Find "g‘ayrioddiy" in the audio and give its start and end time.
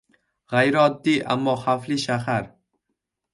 0.53-1.19